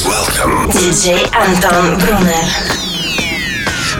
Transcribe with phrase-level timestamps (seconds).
[0.00, 0.72] Welcome.
[0.72, 2.71] Диджей Антон Брунер.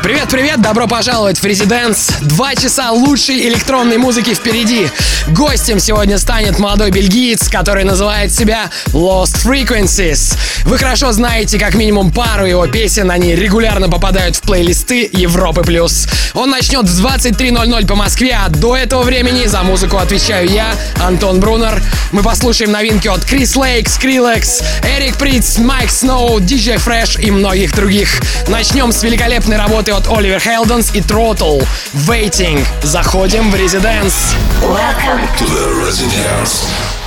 [0.03, 2.11] Привет-привет, добро пожаловать в Резиденс.
[2.23, 4.89] Два часа лучшей электронной музыки впереди.
[5.29, 10.37] Гостем сегодня станет молодой бельгиец, который называет себя Lost Frequencies.
[10.65, 15.63] Вы хорошо знаете как минимум пару его песен, они регулярно попадают в плейлисты Европы+.
[15.63, 16.09] плюс.
[16.35, 21.39] Он начнет в 23.00 по Москве, а до этого времени за музыку отвечаю я, Антон
[21.39, 21.81] Брунер.
[22.11, 27.75] Мы послушаем новинки от Крис Лейк, Скрилекс, Эрик Приц, Майк Сноу, Диджей Фреш и многих
[27.75, 28.21] других.
[28.49, 31.67] Начнем с великолепной работы от Оливер Хелденс и Throttle.
[32.07, 32.65] Waiting.
[32.83, 34.35] Заходим в резиденс.
[34.61, 37.02] Welcome to the residence.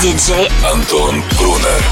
[0.00, 1.82] Диджей Антон Брунер.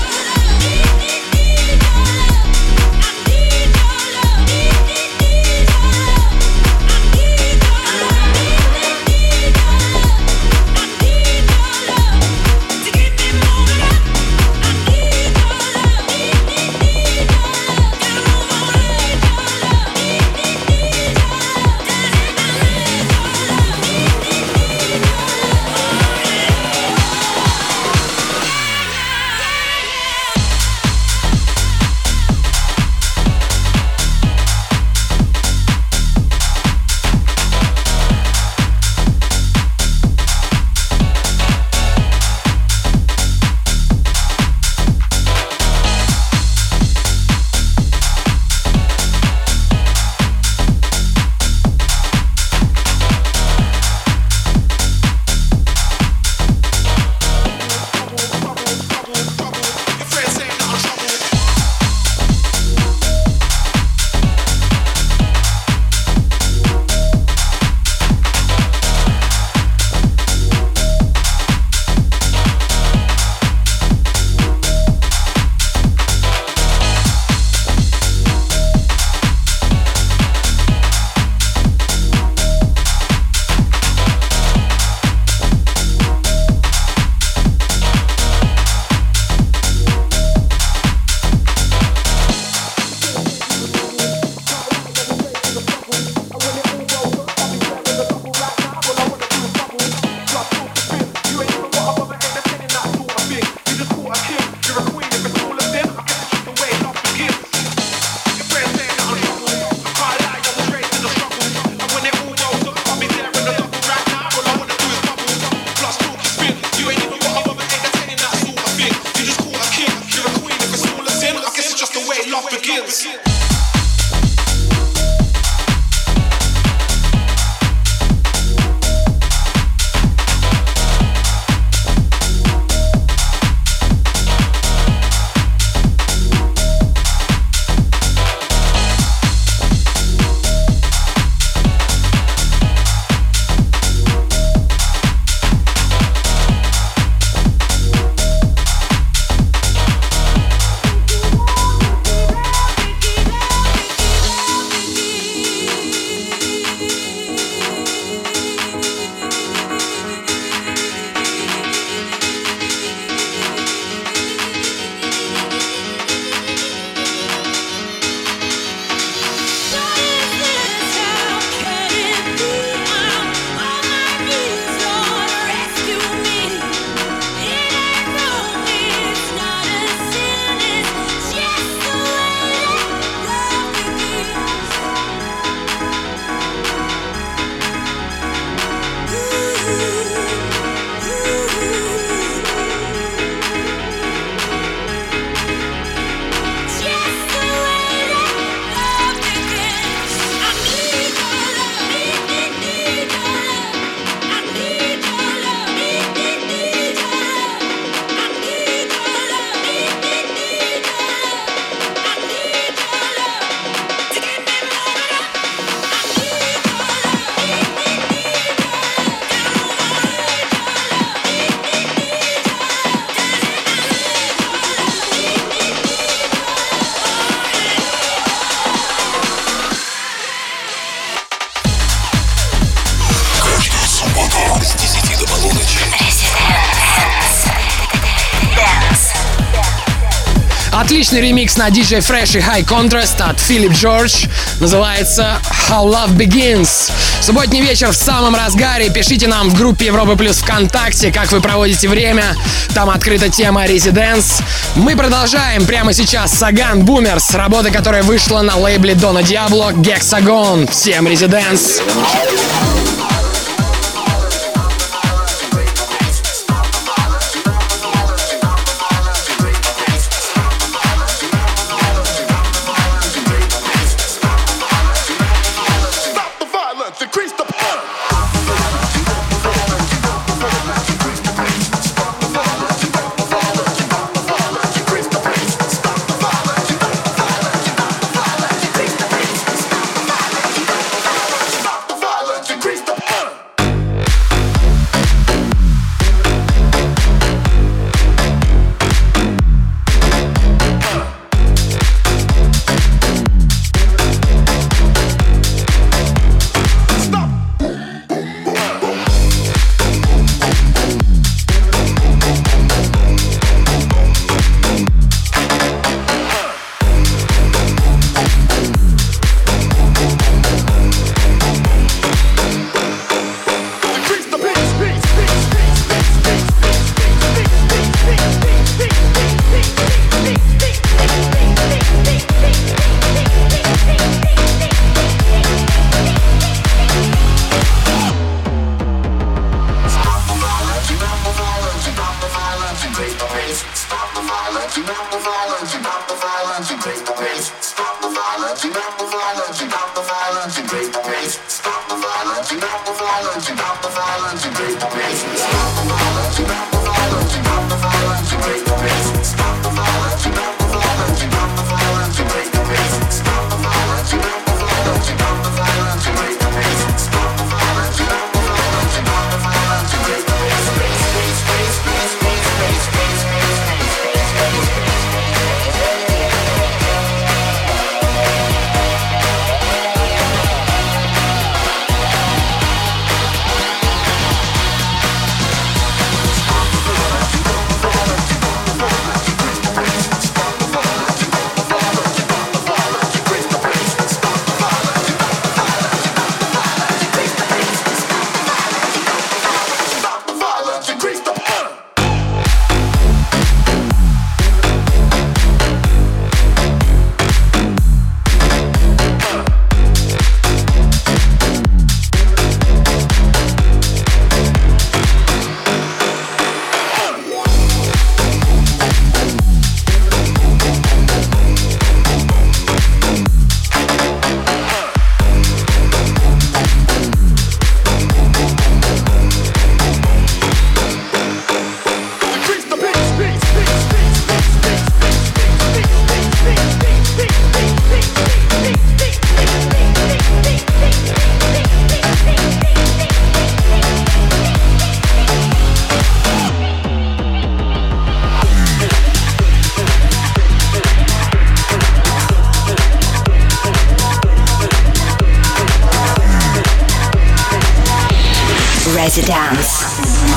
[241.02, 244.26] Отличный ремикс на DJ Fresh и High Contrast от Филипп Джордж.
[244.60, 246.92] Называется How Love Begins.
[247.20, 248.88] Субботний вечер в самом разгаре.
[248.88, 252.36] Пишите нам в группе Европы Плюс ВКонтакте, как вы проводите время.
[252.72, 254.44] Там открыта тема Residence.
[254.76, 260.68] Мы продолжаем прямо сейчас Саган Бумерс, работа, которая вышла на лейбле Дона Диабло Гексагон.
[260.68, 261.08] Всем.
[261.08, 261.82] Residence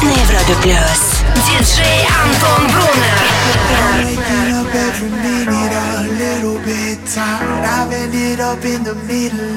[0.02, 1.24] на Европе плюс.
[1.46, 3.26] Диджей Антон Брунер.
[7.18, 9.56] I've ended up in the middle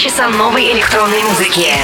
[0.00, 1.74] часа новой электронной музыки.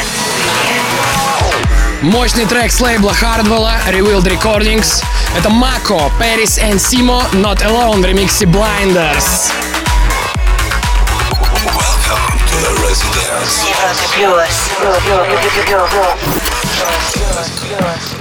[2.01, 5.05] Мощный трек с лейбла Hardwell Revealed Recordings.
[5.37, 9.53] Это Мако, Paris and Simo, Not Alone в ремиксе Blinders.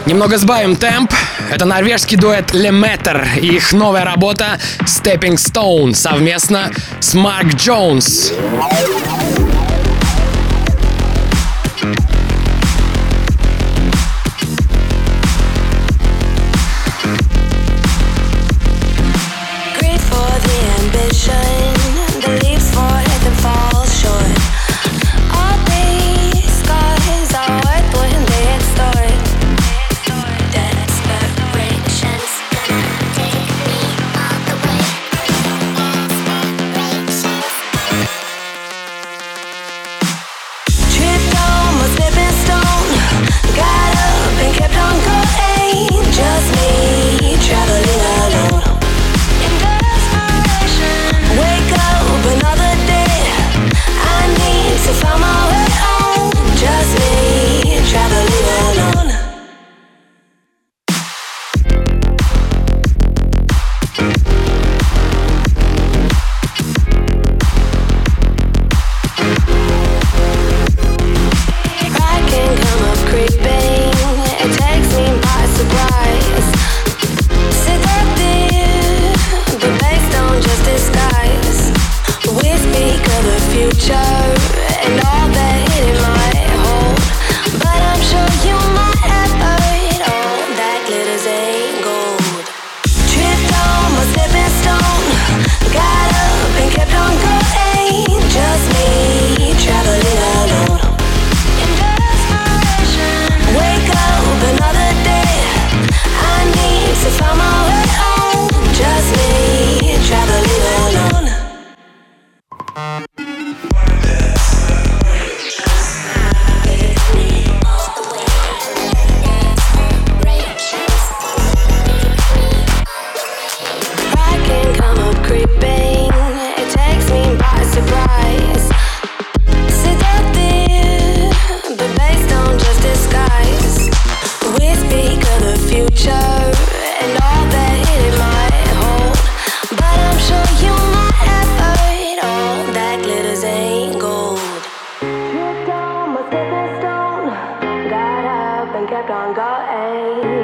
[0.05, 1.13] Немного сбавим темп.
[1.49, 8.33] Это норвежский дуэт Леметер и их новая работа Stepping Stone совместно с Марк Джонс.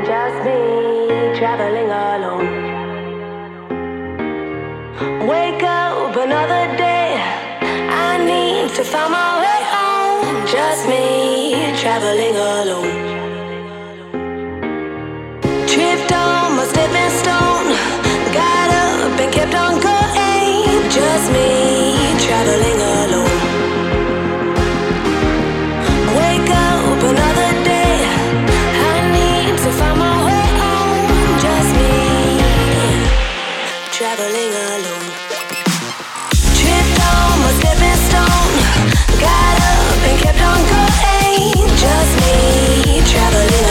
[0.06, 0.60] just me
[1.40, 2.48] traveling alone.
[5.28, 7.16] Wake up another day.
[8.08, 10.46] I need to find my way home.
[10.46, 12.91] Just me traveling alone.
[41.82, 43.71] just me traveling.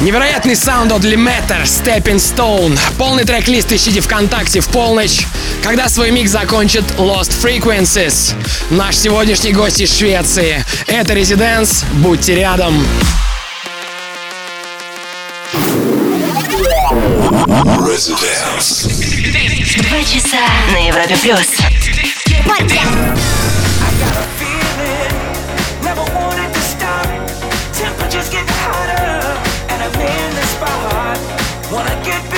[0.00, 2.78] Невероятный саунд от Limeter, Stepping Stone.
[2.98, 5.26] Полный трек-лист ищите ВКонтакте в полночь,
[5.62, 8.34] когда свой миг закончит Lost Frequencies.
[8.70, 10.64] Наш сегодняшний гость из Швеции.
[10.86, 11.84] Это Резиденс.
[11.94, 12.86] Будьте рядом.
[19.88, 21.46] Два часа на Европе плюс.
[29.98, 31.18] In that's spot.
[31.72, 32.35] Wanna get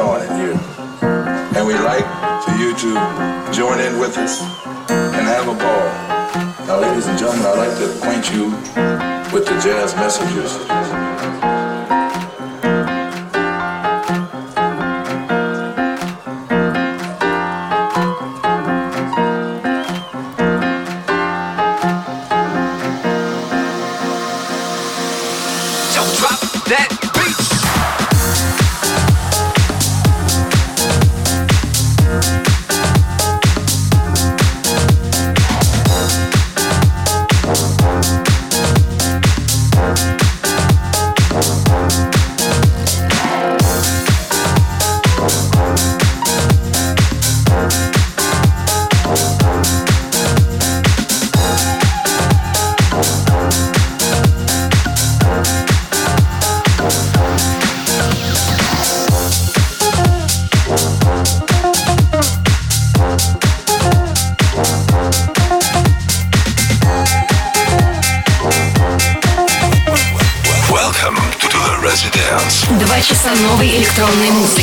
[0.00, 0.52] on in you.
[1.56, 2.04] And we'd like
[2.44, 4.40] for you to join in with us
[4.90, 6.66] and have a ball.
[6.66, 8.50] Now, ladies and gentlemen, I'd like to acquaint you
[9.32, 11.13] with the jazz messages.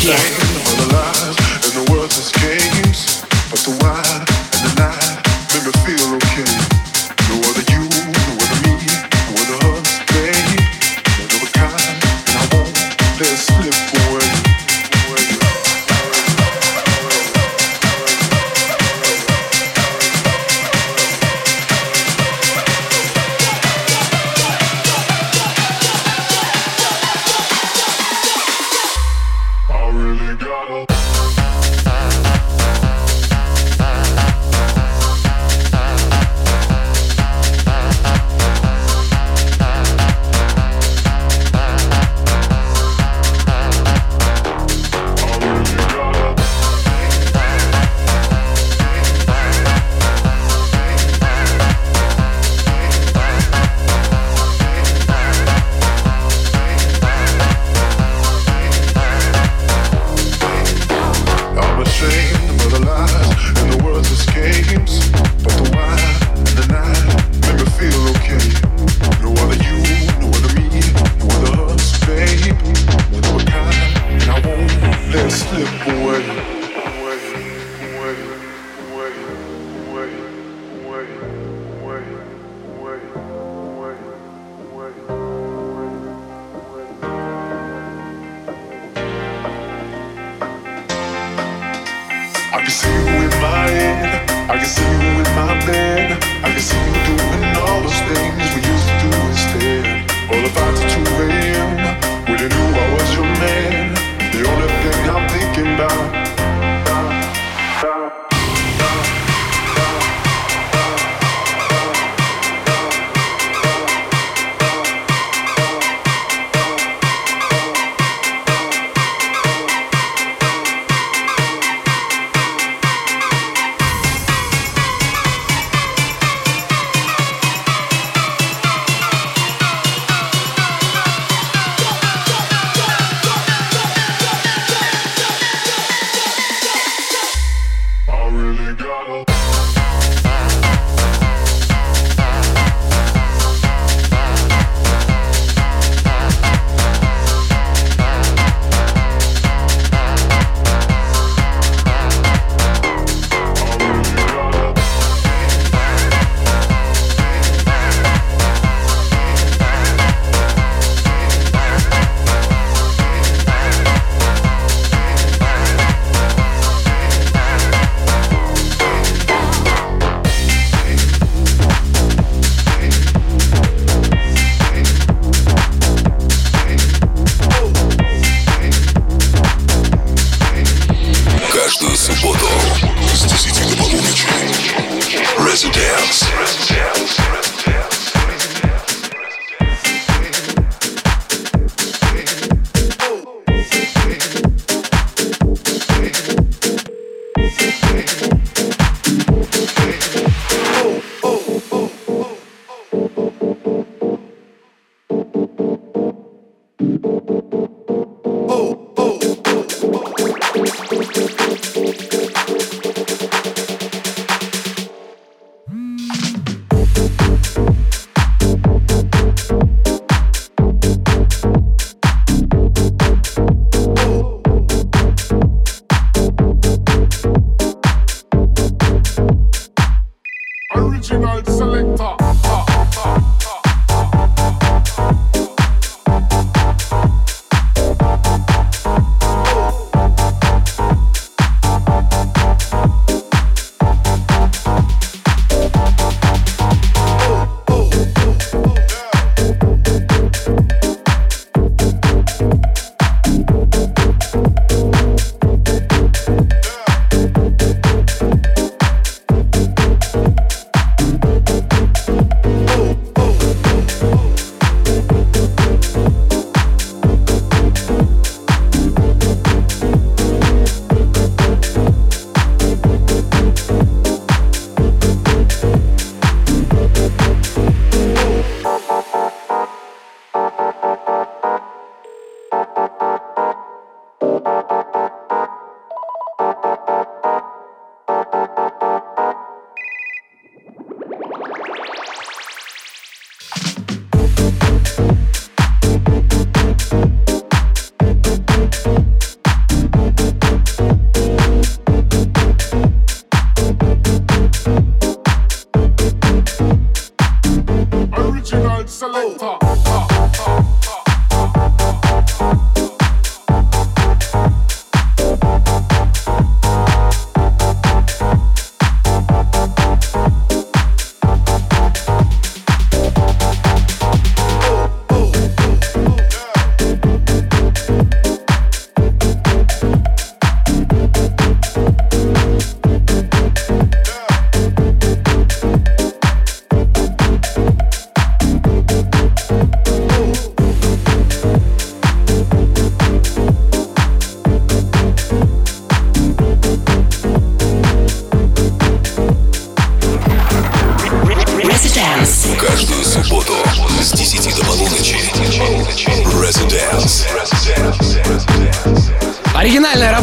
[0.04, 0.41] Электронной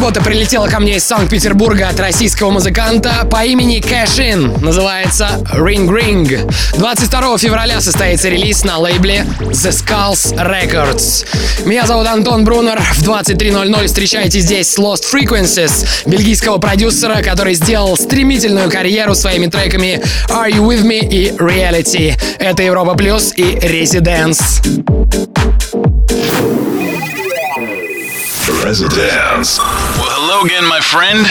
[0.09, 4.55] работа прилетела ко мне из Санкт-Петербурга от российского музыканта по имени Кэшин.
[4.59, 6.51] Называется Ring Ring.
[6.77, 11.27] 22 февраля состоится релиз на лейбле The Skulls Records.
[11.63, 12.81] Меня зовут Антон Брунер.
[12.95, 20.49] В 23.00 встречайте здесь Lost Frequencies, бельгийского продюсера, который сделал стремительную карьеру своими треками Are
[20.49, 22.19] You With Me и Reality.
[22.39, 24.59] Это Европа Плюс и Residence.
[28.63, 29.59] Residence.
[30.39, 31.27] Well, again, my friend.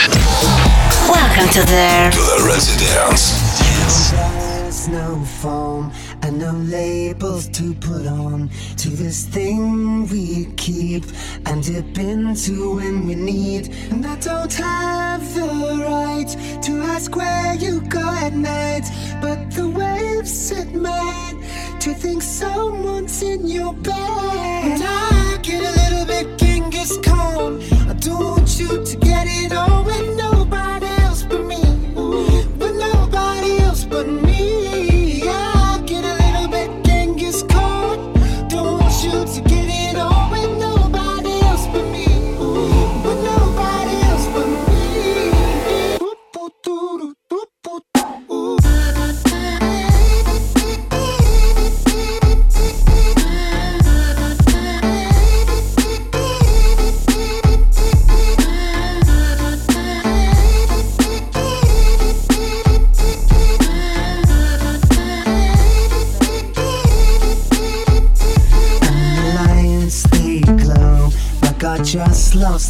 [1.09, 4.11] Welcome to the, to the Residence.
[4.11, 5.91] There's no phone
[6.21, 11.05] and no labels to put on to this thing we keep
[11.47, 13.69] and dip into when we need.
[13.89, 18.87] And I don't have the right to ask where you go at night,
[19.23, 21.41] but the waves set mine
[21.79, 23.95] to think someone's in your bed.
[23.95, 27.59] And I get a little bit Genghis Khan.
[27.89, 29.53] I don't want you to get it
[29.85, 30.18] with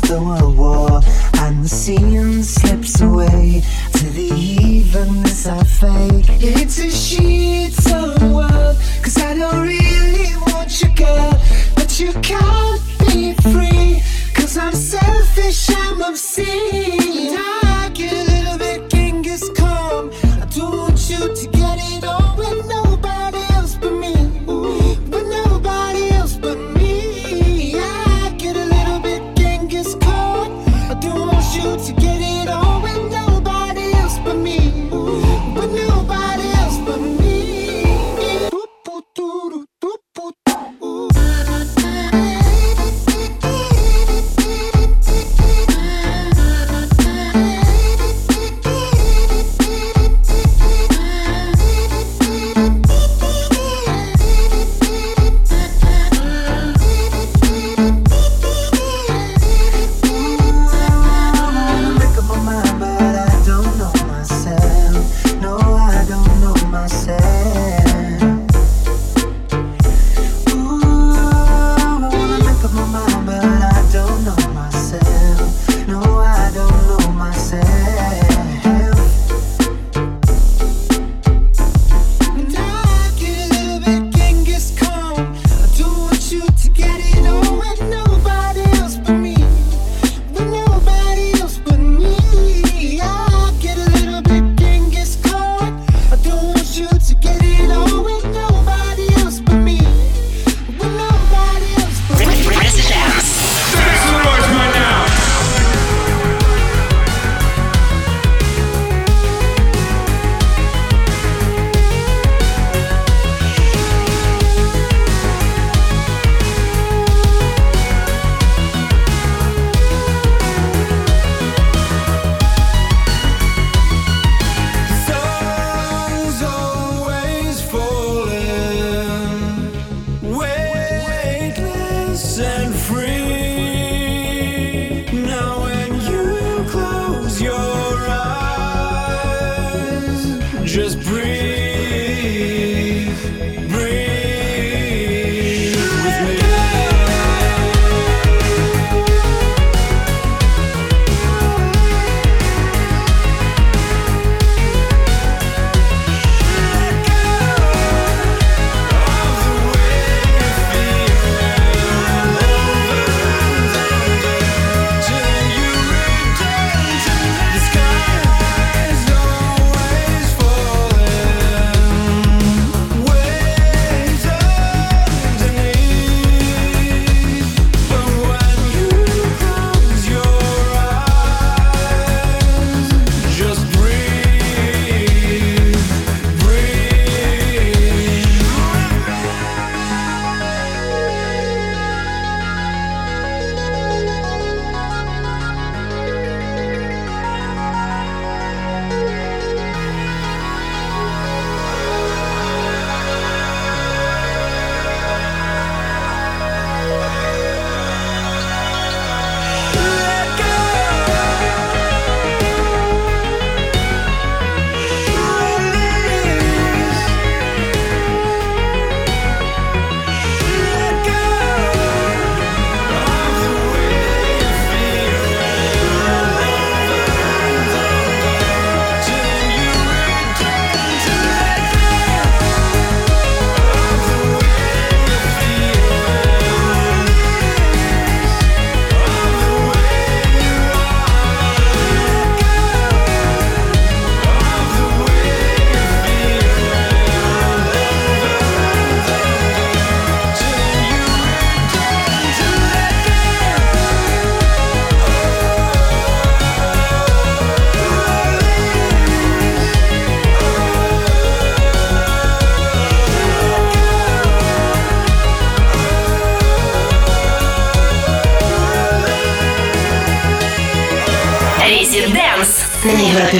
[0.09, 0.68] the world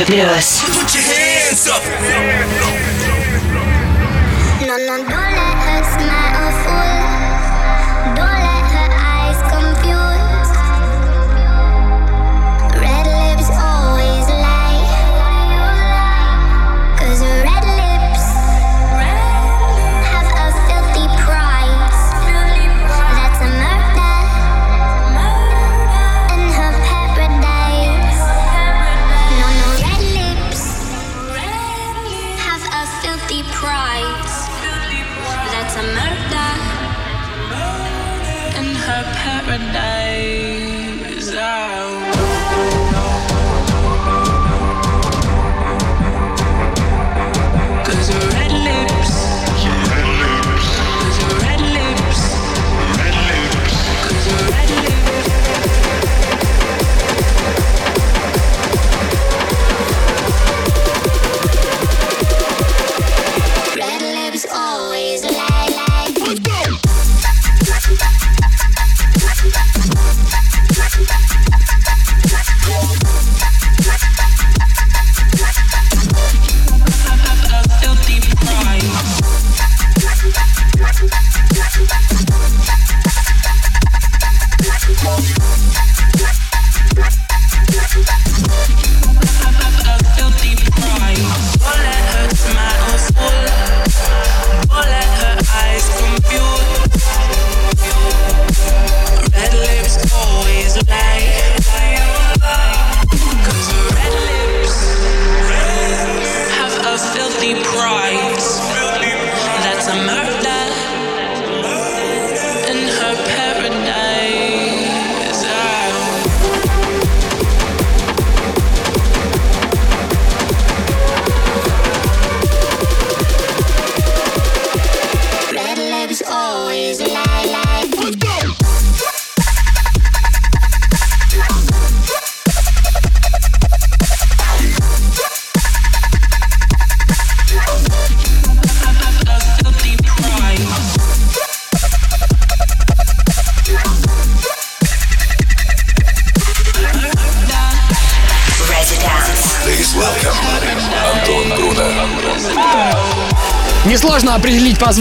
[0.10, 0.78] Plus.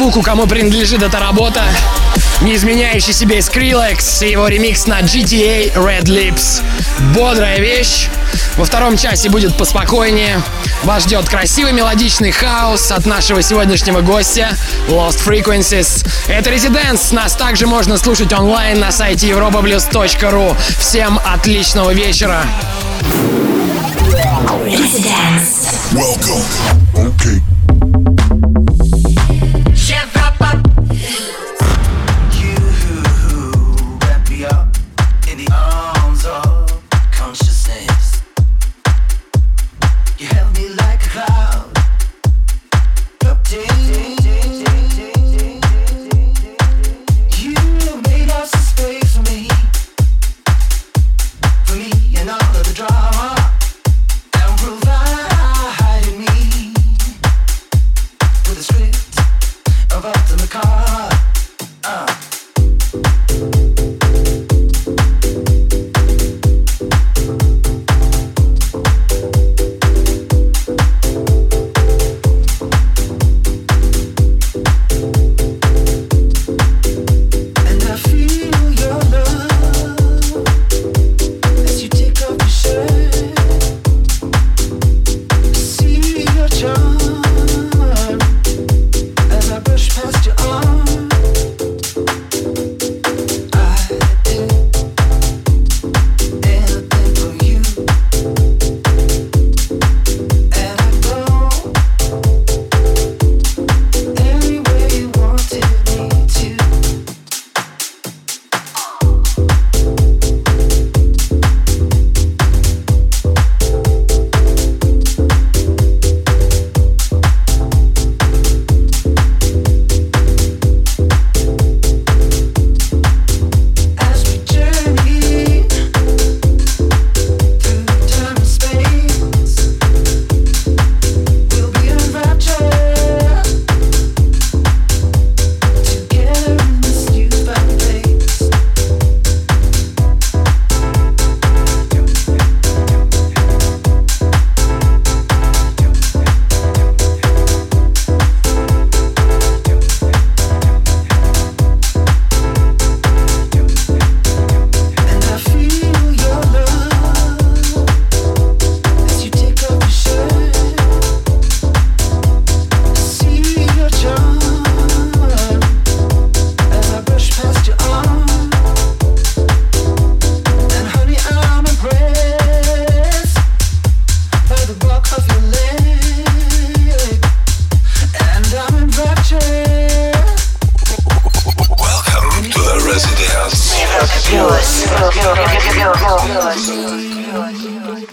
[0.09, 1.63] руку, кому принадлежит эта работа.
[2.41, 6.63] Неизменяющий себе Skrillex и его ремикс на GTA Red Lips.
[7.15, 8.09] Бодрая вещь.
[8.57, 10.41] Во втором часе будет поспокойнее.
[10.85, 14.57] Вас ждет красивый мелодичный хаос от нашего сегодняшнего гостя
[14.89, 16.09] Lost Frequencies.
[16.27, 17.13] Это Residents.
[17.13, 20.57] Нас также можно слушать онлайн на сайте europaplus.ru.
[20.79, 22.47] Всем отличного вечера.
[24.65, 25.69] Residents.
[25.93, 26.45] Welcome.
[26.95, 27.48] Okay.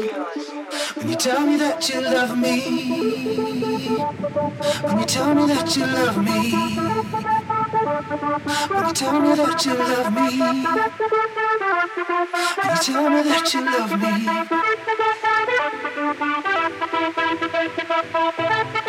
[0.06, 2.62] When you tell me that you love me,
[4.84, 6.51] when you tell me that you love me,
[8.70, 10.39] when you tell me that you love me,
[12.62, 13.99] when you tell me that you love
[18.80, 18.84] be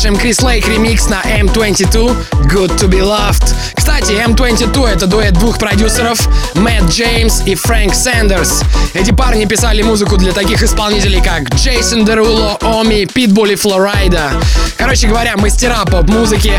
[0.00, 3.54] слушаем Крис Лейк ремикс на M22 Good to be Loved.
[3.74, 8.62] Кстати, M22 это дуэт двух продюсеров Мэтт Джеймс и Фрэнк Сандерс.
[8.94, 14.32] Эти парни писали музыку для таких исполнителей, как Джейсон Деруло, Оми, Питбуль и Флорайда.
[14.78, 16.54] Короче говоря, мастера поп-музыки.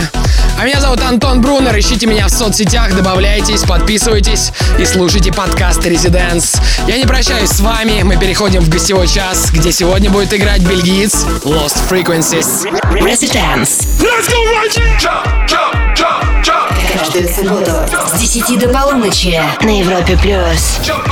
[0.62, 1.76] А меня зовут Антон Брунер.
[1.80, 6.62] Ищите меня в соцсетях, добавляйтесь, подписывайтесь и слушайте подкаст Residents.
[6.88, 8.04] Я не прощаюсь с вами.
[8.04, 12.72] Мы переходим в гостевой час, где сегодня будет играть бельгиец Lost Frequencies.
[12.94, 13.98] Residents.
[13.98, 15.00] Let's go right here!
[15.00, 16.72] Jump, jump, jump, jump.
[16.96, 17.72] Каждую субботу
[18.14, 20.16] с 10 до полуночи на Европе+.
[20.16, 20.80] плюс.
[20.84, 21.12] Jump